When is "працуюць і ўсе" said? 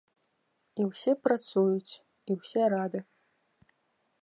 1.27-2.61